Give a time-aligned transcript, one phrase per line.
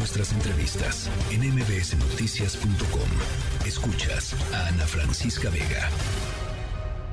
[0.00, 3.66] nuestras entrevistas en mbsnoticias.com.
[3.66, 5.90] Escuchas a Ana Francisca Vega.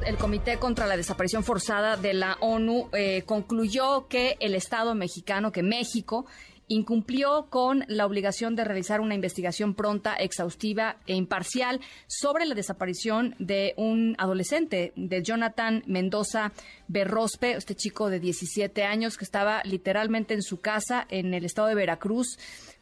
[0.06, 5.52] El Comité contra la Desaparición Forzada de la ONU eh, concluyó que el Estado mexicano,
[5.52, 6.28] que México,
[6.70, 13.36] incumplió con la obligación de realizar una investigación pronta, exhaustiva e imparcial sobre la desaparición
[13.38, 16.54] de un adolescente, de Jonathan Mendoza
[16.88, 21.68] Berrospe, este chico de 17 años que estaba literalmente en su casa en el estado
[21.68, 22.38] de Veracruz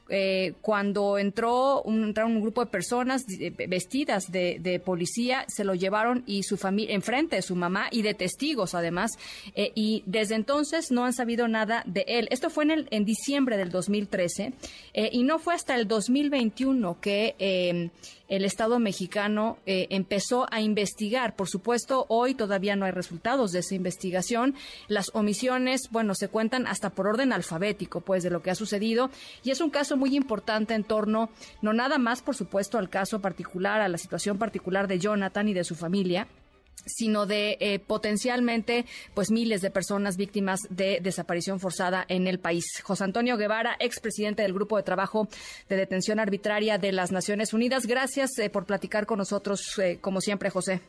[0.10, 3.26] eh, cuando entró un, entraron un grupo de personas
[3.68, 8.14] vestidas de, policía, se lo llevaron y su familia, enfrente de su mamá y de
[8.14, 9.18] testigos además,
[9.56, 12.28] eh, y desde entonces no han sabido nada de él.
[12.32, 14.54] Esto fue en, el, en diciembre del 2013
[14.94, 17.36] eh, y no fue hasta el 2021 que
[18.28, 21.36] el Estado mexicano eh, empezó a investigar.
[21.36, 24.56] Por supuesto, hoy todavía no hay resultados de esa investigación.
[24.88, 29.12] Las omisiones, bueno, se cuentan hasta por orden alfabético, pues, de lo que ha sucedido.
[29.44, 31.30] Y es un caso muy importante en torno,
[31.62, 35.54] no nada más, por supuesto, al caso particular, a la situación particular de Jonathan y
[35.54, 36.28] de su familia,
[36.86, 42.66] sino de eh, potencialmente pues miles de personas víctimas de desaparición forzada en el país.
[42.84, 45.28] José Antonio Guevara, expresidente del Grupo de Trabajo
[45.70, 47.86] de Detención Arbitraria de las Naciones Unidas.
[47.86, 50.82] Gracias eh, por platicar con nosotros, eh, como siempre, José.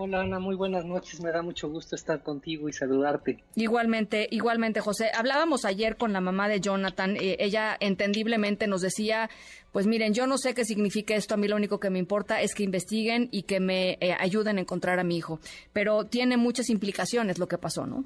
[0.00, 1.20] Hola Ana, muy buenas noches.
[1.20, 3.42] Me da mucho gusto estar contigo y saludarte.
[3.56, 5.10] Igualmente, igualmente, José.
[5.12, 7.16] Hablábamos ayer con la mamá de Jonathan.
[7.18, 9.28] ella entendiblemente nos decía,
[9.72, 11.34] pues miren, yo no sé qué significa esto.
[11.34, 14.58] A mí lo único que me importa es que investiguen y que me eh, ayuden
[14.58, 15.40] a encontrar a mi hijo.
[15.72, 18.04] Pero tiene muchas implicaciones lo que pasó, ¿no?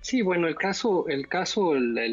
[0.00, 2.08] Sí, bueno, el caso, el caso, la,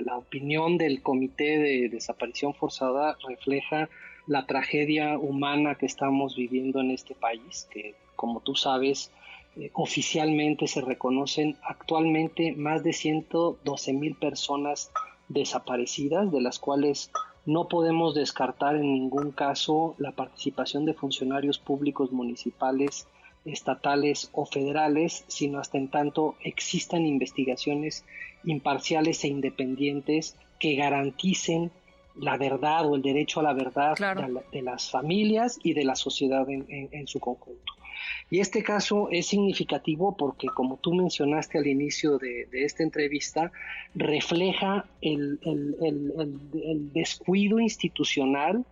[0.00, 3.88] la opinión del Comité de Desaparición Forzada refleja
[4.26, 9.10] la tragedia humana que estamos viviendo en este país, que como tú sabes,
[9.56, 14.90] eh, oficialmente se reconocen actualmente más de 112 mil personas
[15.28, 17.10] desaparecidas, de las cuales
[17.46, 23.06] no podemos descartar en ningún caso la participación de funcionarios públicos municipales,
[23.44, 28.04] estatales o federales, sino hasta en tanto existan investigaciones
[28.44, 31.70] imparciales e independientes que garanticen
[32.16, 33.96] la verdad o el derecho a la verdad
[34.52, 37.72] de, las familias y de la sociedad en, su conjunto.
[38.30, 43.52] Y este caso es significativo porque, como tú mencionaste al inicio de, esta entrevista,
[43.94, 48.64] refleja el, el descuido institucional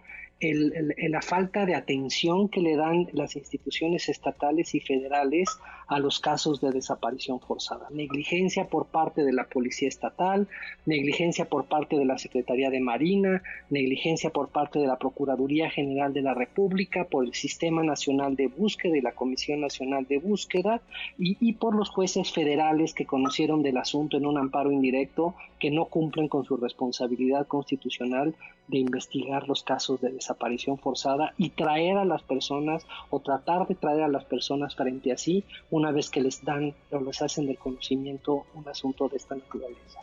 [0.43, 5.49] la falta de atención que le dan las instituciones estatales y federales
[5.87, 7.89] a los casos de desaparición forzada.
[7.91, 10.49] Negligencia por parte de la Policía Estatal,
[10.87, 16.13] negligencia por parte de la Secretaría de Marina, negligencia por parte de la Procuraduría General
[16.13, 20.81] de la República, por el Sistema Nacional de Búsqueda y la Comisión Nacional de Búsqueda
[21.19, 25.85] y por los jueces federales que conocieron del asunto en un amparo indirecto que no
[25.87, 28.35] cumplen con su responsabilidad constitucional
[28.73, 33.75] de investigar los casos de desaparición forzada y traer a las personas o tratar de
[33.75, 37.47] traer a las personas frente a sí una vez que les dan o les hacen
[37.47, 40.01] del conocimiento un asunto de esta naturaleza.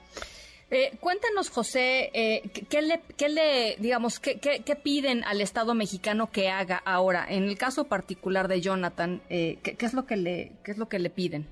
[0.71, 6.29] Eh, cuéntanos, José, eh, ¿qué, le, qué le, digamos, qué, qué, piden al Estado mexicano
[6.29, 7.25] que haga ahora?
[7.27, 10.87] En el caso particular de Jonathan, eh, ¿qué, es lo que le, qué es lo
[10.87, 11.47] que le piden?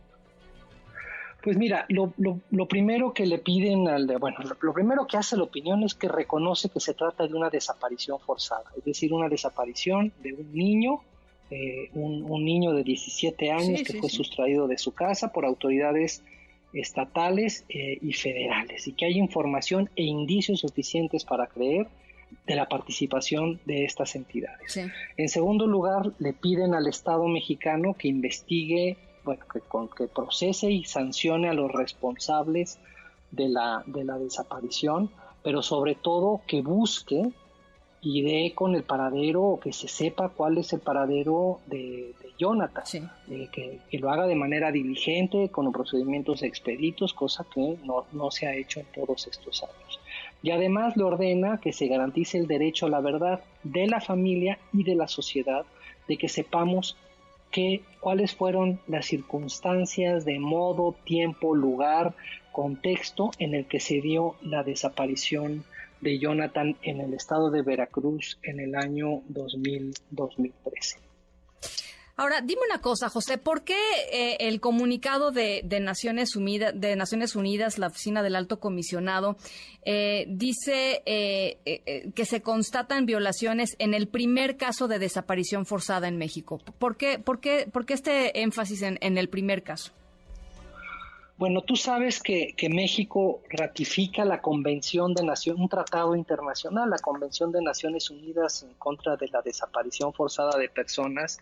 [1.43, 5.43] Pues mira, lo, lo, primero que le piden al, bueno, lo, primero que hace la
[5.43, 10.11] opinión es que reconoce que se trata de una desaparición forzada, es decir, una desaparición
[10.21, 11.01] de un niño,
[11.51, 16.23] eh, un, niño de 17 años que fue sustraído de su casa por autoridades
[16.73, 21.87] estatales eh, y federales y que hay información e indicios suficientes para creer
[22.45, 24.79] de la participación de estas entidades.
[25.17, 28.97] En segundo lugar, le piden al Estado mexicano que investigue
[29.27, 32.79] bueno, que, con, que procese y sancione a los responsables
[33.31, 35.11] de la, de la desaparición,
[35.43, 37.29] pero sobre todo que busque
[38.01, 43.11] y dé con el paradero o que se sepa cuál es el paradero de, Jonathan,
[43.29, 48.31] eh, que, lo haga de manera diligente, con los procedimientos expeditos, cosa que no, no
[48.31, 49.99] se ha hecho en todos estos años.
[50.41, 54.57] Y además le ordena que se garantice el derecho a la verdad de la familia
[54.71, 55.65] y de la sociedad,
[56.07, 56.95] de que sepamos
[57.99, 62.15] cuáles fueron las circunstancias de modo, tiempo, lugar,
[62.51, 65.63] contexto en el que se dio la desaparición
[66.01, 71.06] de Jonathan en el estado de Veracruz en el año 2000, 2013.
[72.19, 73.77] Ahora, dime una cosa, José, ¿por qué
[74.11, 79.37] eh, el comunicado de, Naciones Unidas, de Naciones Unidas, la Oficina del Alto Comisionado,
[79.83, 86.17] eh, dice eh, que se constatan violaciones en el primer caso de desaparición forzada en
[86.17, 86.59] México?
[86.79, 89.93] ¿Por qué, por qué, por qué este énfasis en, el primer caso?
[91.37, 97.51] Bueno, tú sabes que, México ratifica la Convención de Naciones, un tratado internacional, la Convención
[97.51, 101.37] de Naciones Unidas en contra de la desaparición forzada de personas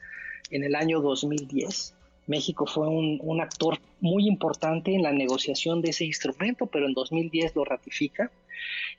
[0.52, 1.96] en el año 2010.
[2.28, 6.94] México fue un, un actor muy importante en la negociación de ese instrumento, pero en
[6.94, 8.30] 2010 lo ratifica.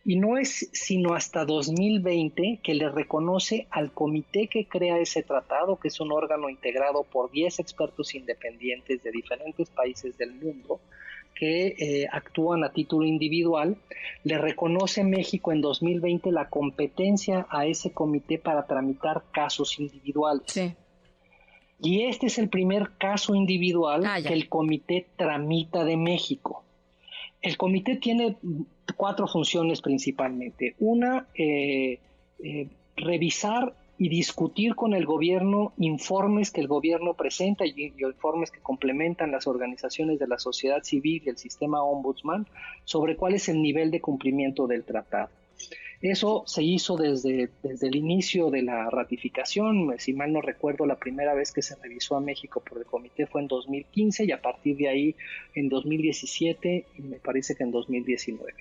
[0.05, 5.79] Y no es sino hasta 2020 que le reconoce al comité que crea ese tratado,
[5.79, 10.81] que es un órgano integrado por 10 expertos independientes de diferentes países del mundo,
[11.35, 13.77] que eh, actúan a título individual,
[14.25, 20.75] le reconoce México en 2020 la competencia a ese comité para tramitar casos individuales.
[21.79, 26.65] Y este es el primer caso individual ah, que el comité tramita de México.
[27.47, 28.37] El comité tiene
[28.97, 30.75] cuatro funciones principalmente.
[30.81, 32.01] Una, eh,
[32.43, 32.67] eh,
[32.97, 39.31] revisar y discutir con el gobierno informes que el gobierno presenta y, informes que complementan
[39.31, 42.49] las organizaciones de la sociedad civil y el sistema ombudsman
[42.85, 45.31] sobre cuál es el nivel de cumplimiento del tratado.
[46.11, 51.01] Eso se hizo desde, desde el inicio de la ratificación, si mal no recuerdo, la
[51.01, 54.41] primera vez que se revisó a México por el comité fue en 2015 y a
[54.41, 55.17] partir de ahí
[55.57, 58.55] en 2017 y me parece que en 2019.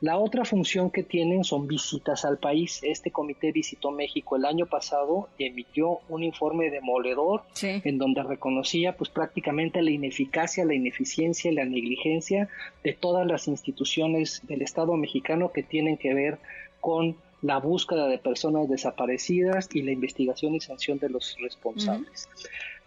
[0.00, 2.80] La otra función que tienen son visitas al país.
[2.82, 8.96] Este comité visitó México el año pasado y emitió un informe demoledor en donde reconocía
[8.96, 12.48] pues prácticamente la ineficacia, la ineficiencia y la negligencia
[12.84, 16.38] de todas las instituciones del Estado mexicano que tienen que ver
[16.80, 22.28] con la búsqueda de personas desaparecidas y la investigación y sanción de los responsables.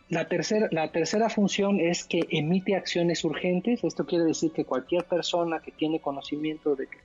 [0.10, 3.84] La tercera, la tercera función es que emite acciones urgentes.
[3.84, 6.98] Esto quiere decir que cualquier persona que tiene conocimiento de que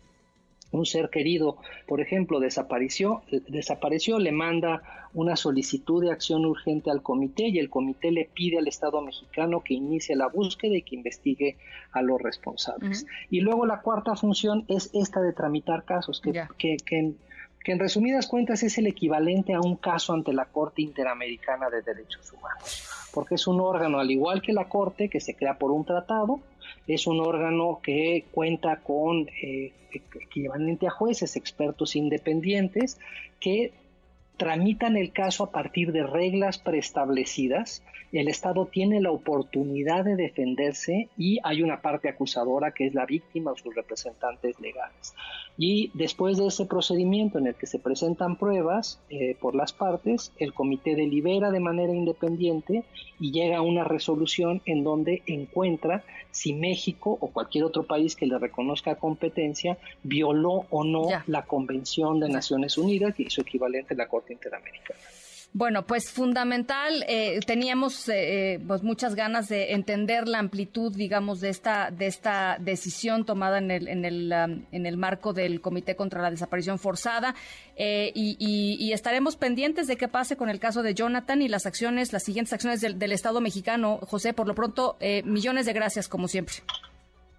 [0.75, 1.56] un ser querido,
[1.87, 7.71] por ejemplo, desapareció, desapareció, le manda una solicitud de acción urgente al comité y el
[7.71, 11.56] comité le pide al Estado mexicano que inicie la búsqueda y que investigue
[11.93, 13.06] a los responsables.
[13.31, 17.12] Y luego la cuarta función es esta de tramitar casos, que, que, que,
[17.65, 21.81] que en resumidas cuentas es el equivalente a un caso ante la Corte Interamericana de
[21.81, 25.71] Derechos Humanos, porque es un órgano, al igual que la Corte, que se crea por
[25.71, 26.41] un tratado,
[26.87, 32.99] es un órgano que cuenta con eh, equivalente a jueces, expertos independientes,
[33.41, 33.73] que
[34.37, 37.83] tramitan el caso a partir de reglas preestablecidas,
[38.13, 43.07] el Estado tiene la oportunidad de defenderse y hay una parte acusadora que es la
[43.07, 45.15] víctima o sus representantes legales.
[45.57, 50.33] Y después de ese procedimiento en el que se presentan pruebas eh, por las partes,
[50.39, 52.85] el comité delibera de manera independiente
[53.19, 58.27] y llega a una resolución en donde encuentra si México o cualquier otro país que
[58.27, 64.09] le reconozca competencia violó o no la Convención de Naciones Unidas y su equivalente la
[64.09, 65.00] Corte Interamericana.
[65.56, 67.05] Bueno, pues fundamental.
[67.06, 72.56] Eh, teníamos eh, pues muchas ganas de entender la amplitud, digamos, de esta de esta
[72.59, 76.81] decisión tomada en el en el um, en el marco del Comité contra la Desaparición
[76.81, 77.37] Forzada
[77.76, 82.12] eh, y, estaremos pendientes de qué pase con el caso de Jonathan y las acciones,
[82.12, 83.99] las siguientes acciones del, del Estado Mexicano.
[84.03, 86.56] José, por lo pronto, millones de gracias como siempre.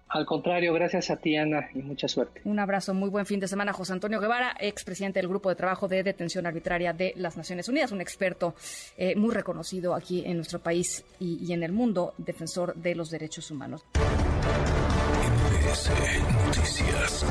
[0.08, 2.40] Al contrario, gracias a ti, Ana, y mucha suerte.
[2.44, 5.88] Un abrazo, muy buen fin de semana, José Antonio Guevara, expresidente del Grupo de Trabajo
[5.88, 8.54] de Detención Arbitraria de las Naciones Unidas, un experto
[8.96, 13.50] eh, muy reconocido aquí en nuestro país y, en el mundo, defensor de los derechos
[13.50, 13.84] humanos.
[16.46, 17.26] Noticias.